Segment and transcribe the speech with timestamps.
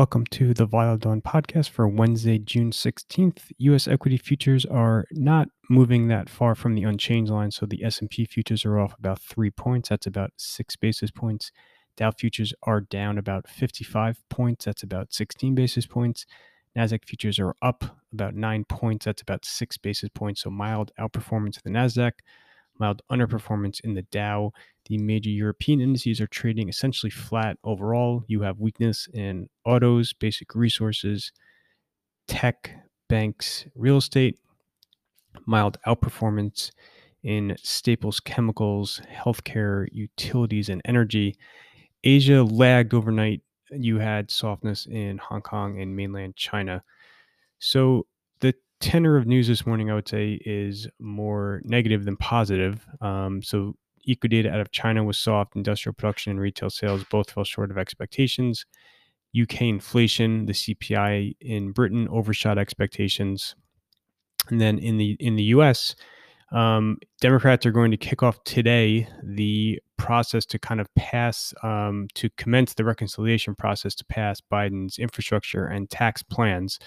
[0.00, 3.52] Welcome to the Volatile Dawn podcast for Wednesday, June 16th.
[3.58, 8.24] US equity futures are not moving that far from the unchanged line, so the S&P
[8.24, 9.90] futures are off about 3 points.
[9.90, 11.52] That's about 6 basis points.
[11.98, 14.64] Dow futures are down about 55 points.
[14.64, 16.24] That's about 16 basis points.
[16.74, 19.04] Nasdaq futures are up about 9 points.
[19.04, 20.40] That's about 6 basis points.
[20.40, 22.12] So mild outperformance of the Nasdaq
[22.80, 24.52] mild underperformance in the Dow.
[24.86, 28.24] The major European indices are trading essentially flat overall.
[28.26, 31.30] You have weakness in autos, basic resources,
[32.26, 32.72] tech,
[33.08, 34.38] banks, real estate,
[35.46, 36.70] mild outperformance
[37.22, 41.36] in staples, chemicals, healthcare, utilities, and energy.
[42.02, 43.42] Asia lagged overnight.
[43.70, 46.82] You had softness in Hong Kong and mainland China.
[47.58, 48.06] So
[48.80, 52.86] tenor of news this morning, I would say, is more negative than positive.
[53.00, 55.56] Um, so, eco data out of China was soft.
[55.56, 58.64] Industrial production and retail sales both fell short of expectations.
[59.40, 63.54] UK inflation, the CPI in Britain overshot expectations.
[64.48, 65.94] And then in the in the US,
[66.52, 72.08] um, Democrats are going to kick off today the process to kind of pass, um,
[72.14, 76.78] to commence the reconciliation process to pass Biden's infrastructure and tax plans.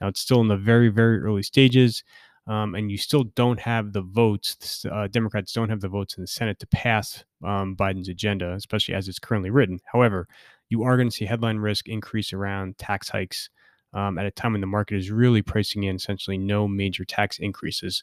[0.00, 2.02] Now, it's still in the very, very early stages,
[2.48, 4.84] um, and you still don't have the votes.
[4.90, 8.94] Uh, Democrats don't have the votes in the Senate to pass um, Biden's agenda, especially
[8.94, 9.78] as it's currently written.
[9.84, 10.26] However,
[10.68, 13.50] you are going to see headline risk increase around tax hikes
[13.92, 17.38] um, at a time when the market is really pricing in essentially no major tax
[17.38, 18.02] increases.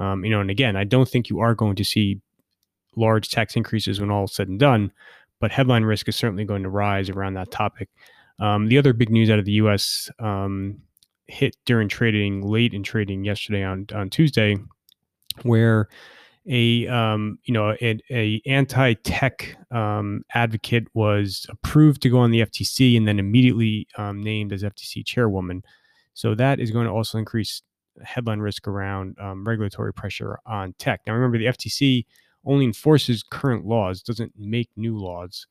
[0.00, 2.20] Um, you know, and again, I don't think you are going to see
[2.96, 4.90] large tax increases when all is said and done,
[5.40, 7.88] but headline risk is certainly going to rise around that topic.
[8.40, 10.10] Um, the other big news out of the U.S.
[10.18, 10.80] Um,
[11.28, 14.56] hit during trading, late in trading yesterday on on Tuesday,
[15.42, 15.88] where
[16.48, 22.30] a um, you know a, a anti tech um, advocate was approved to go on
[22.30, 25.62] the FTC and then immediately um, named as FTC chairwoman.
[26.14, 27.62] So that is going to also increase
[28.04, 31.00] headline risk around um, regulatory pressure on tech.
[31.06, 32.04] Now, remember, the FTC
[32.44, 35.46] only enforces current laws, doesn't make new laws.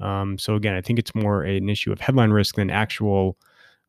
[0.00, 3.36] Um, so again, I think it's more an issue of headline risk than actual,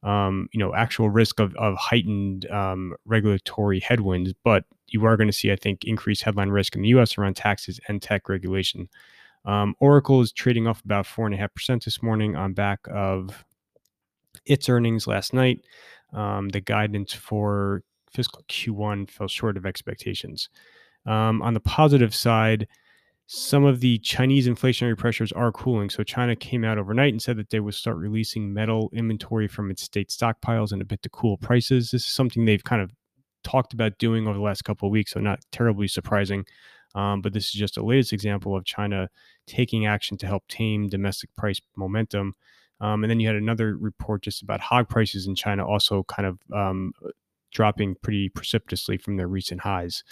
[0.03, 4.33] um, you know, actual risk of, of heightened um, regulatory headwinds.
[4.43, 7.17] But you are going to see, I think, increased headline risk in the U.S.
[7.17, 8.89] around taxes and tech regulation.
[9.45, 12.81] Um, Oracle is trading off about four and a half percent this morning on back
[12.91, 13.43] of
[14.45, 15.61] its earnings last night.
[16.13, 20.49] Um, the guidance for fiscal Q1 fell short of expectations.
[21.05, 22.67] Um, on the positive side,
[23.27, 25.89] some of the Chinese inflationary pressures are cooling.
[25.89, 29.71] So China came out overnight and said that they would start releasing metal inventory from
[29.71, 31.91] its state stockpiles and a bit to cool prices.
[31.91, 32.91] This is something they've kind of
[33.43, 36.45] talked about doing over the last couple of weeks, so not terribly surprising.
[36.93, 39.09] Um, but this is just a latest example of China
[39.47, 42.35] taking action to help tame domestic price momentum.
[42.81, 46.27] Um, and then you had another report just about hog prices in China also kind
[46.27, 46.91] of um,
[47.51, 50.03] dropping pretty precipitously from their recent highs,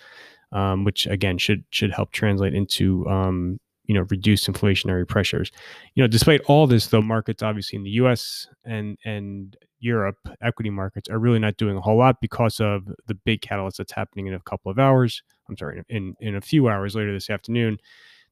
[0.51, 5.51] um, which again should should help translate into um, you know reduced inflationary pressures.
[5.95, 8.47] You know, despite all this, though, markets obviously in the U.S.
[8.63, 13.15] and and Europe equity markets are really not doing a whole lot because of the
[13.15, 15.23] big catalyst that's happening in a couple of hours.
[15.49, 17.79] I'm sorry, in in a few hours later this afternoon,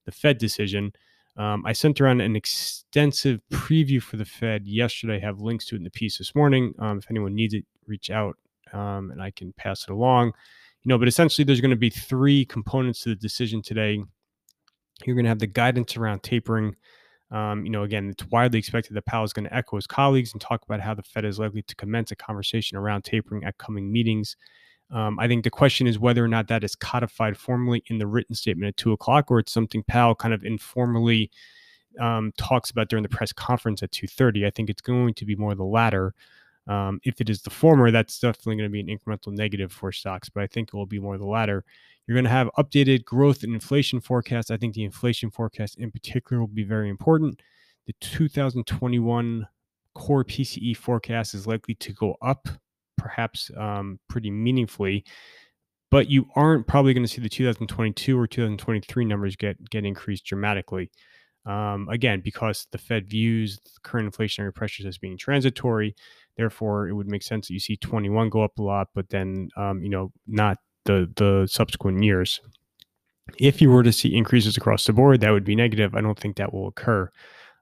[0.06, 0.94] the Fed decision.
[1.38, 5.18] Um, I sent around an extensive preview for the Fed yesterday.
[5.18, 6.74] I have links to it in the piece this morning.
[6.80, 8.38] Um, if anyone needs it, reach out
[8.74, 10.28] um, and I can pass it along.
[10.84, 14.00] You know, but essentially, there's going to be three components to the decision today.
[15.06, 16.76] You're going to have the guidance around tapering.
[17.30, 20.32] Um, you know, again, it's widely expected that Powell is going to echo his colleagues
[20.32, 23.58] and talk about how the Fed is likely to commence a conversation around tapering at
[23.58, 24.38] coming meetings.
[24.90, 28.08] Um, I think the question is whether or not that is codified formally in the
[28.08, 31.30] written statement at two o'clock, or it's something Powell kind of informally
[32.00, 34.46] um, talks about during the press conference at two thirty.
[34.46, 36.14] I think it's going to be more the latter.
[36.68, 39.92] Um, if it is the former, that's definitely going to be an incremental negative for
[39.92, 41.64] stocks, but I think it will be more the latter.
[42.06, 44.52] You're going to have updated growth and inflation forecasts.
[44.52, 47.42] I think the inflation forecast in particular will be very important.
[47.86, 49.48] The 2021
[49.96, 52.48] core PCE forecast is likely to go up,
[52.98, 55.06] perhaps um, pretty meaningfully,
[55.90, 60.26] but you aren't probably going to see the 2022 or 2023 numbers get get increased
[60.26, 60.92] dramatically.
[61.46, 65.96] Um, again, because the Fed views the current inflationary pressures as being transitory,
[66.38, 69.50] therefore it would make sense that you see 21 go up a lot, but then
[69.58, 72.40] um, you know not the the subsequent years.
[73.40, 75.96] If you were to see increases across the board, that would be negative.
[75.96, 77.12] I don't think that will occur.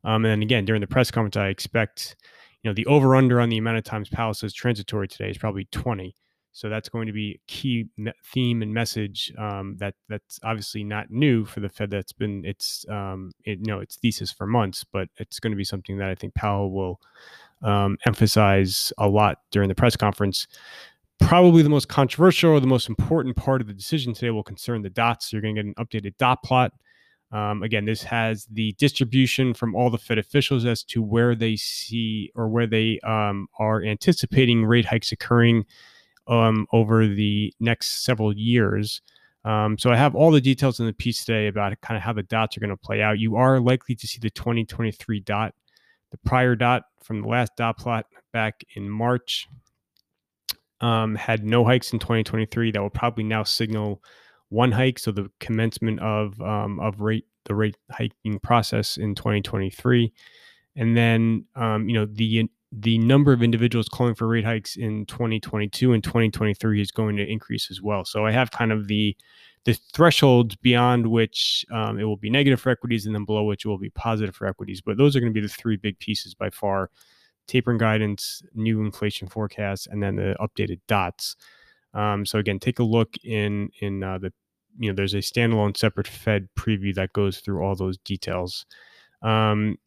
[0.04, 2.16] Um, and then again, during the press conference, I expect
[2.62, 5.38] you know the over under on the amount of times Powell says transitory today is
[5.38, 6.16] probably 20.
[6.56, 7.90] So that's going to be a key
[8.34, 11.92] theme and message um, that that's obviously not new for the Fed.
[11.92, 15.58] That's been its um, it, you know its thesis for months, but it's going to
[15.58, 17.02] be something that I think Powell will
[17.62, 20.48] um, emphasize a lot during the press conference.
[21.20, 24.82] Probably the most controversial or the most important part of the decision today will concern
[24.82, 25.32] the dots.
[25.32, 26.74] You're going to get an updated dot plot.
[27.32, 31.56] Um, again, this has the distribution from all the Fed officials as to where they
[31.56, 35.66] see or where they um, are anticipating rate hikes occurring
[36.28, 39.02] um, over the next several years.
[39.44, 42.14] Um, so I have all the details in the piece today about kind of how
[42.14, 43.20] the dots are going to play out.
[43.20, 45.54] You are likely to see the 2023 dot,
[46.16, 49.48] the prior dot from the last dot plot back in March.
[50.82, 52.72] Um, had no hikes in 2023.
[52.72, 54.02] That will probably now signal
[54.50, 60.12] one hike, so the commencement of um, of rate the rate hiking process in 2023,
[60.76, 65.06] and then um, you know the the number of individuals calling for rate hikes in
[65.06, 68.04] 2022 and 2023 is going to increase as well.
[68.04, 69.16] So I have kind of the
[69.66, 73.66] the thresholds beyond which um, it will be negative for equities, and then below which
[73.66, 74.82] it will be positive for equities.
[74.82, 76.92] But those are going to be the three big pieces by far:
[77.48, 81.36] tapering guidance, new inflation forecasts, and then the updated dots.
[81.94, 84.32] Um, so again, take a look in in uh, the
[84.78, 88.66] you know there's a standalone separate Fed preview that goes through all those details.
[89.22, 89.78] Um,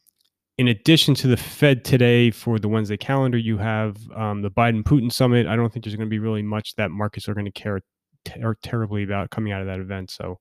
[0.57, 4.83] in addition to the Fed today for the Wednesday calendar, you have um, the Biden
[4.83, 5.47] Putin summit.
[5.47, 7.81] I don't think there's going to be really much that markets are going to care
[8.29, 10.11] ter- terribly about coming out of that event.
[10.11, 10.39] So,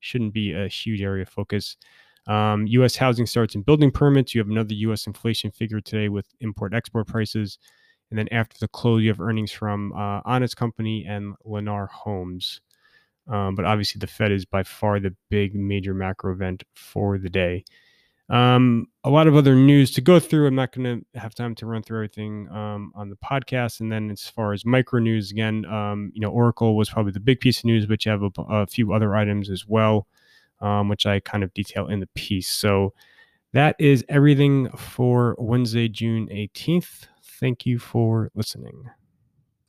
[0.00, 1.76] shouldn't be a huge area of focus.
[2.26, 2.96] Um, U.S.
[2.96, 4.34] housing starts and building permits.
[4.34, 5.06] You have another U.S.
[5.06, 7.58] inflation figure today with import export prices.
[8.10, 12.60] And then after the close, you have earnings from uh, Honest Company and Lennar Homes.
[13.28, 17.30] Um, but obviously, the Fed is by far the big major macro event for the
[17.30, 17.64] day.
[18.30, 20.46] Um, a lot of other news to go through.
[20.46, 23.80] I'm not going to have time to run through everything um, on the podcast.
[23.80, 27.20] And then as far as micro news, again, um, you know, Oracle was probably the
[27.20, 30.06] big piece of news, but you have a, a few other items as well,
[30.60, 32.48] um, which I kind of detail in the piece.
[32.48, 32.94] So
[33.52, 37.08] that is everything for Wednesday, June 18th.
[37.40, 38.90] Thank you for listening.